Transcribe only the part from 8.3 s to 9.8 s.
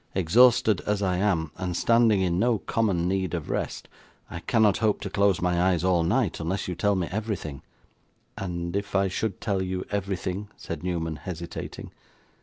'And if I should tell